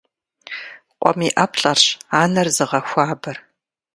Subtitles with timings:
[1.01, 1.85] Къуэм и ӏэплӏэрщ
[2.21, 3.37] анэр зыгъэхуабэр.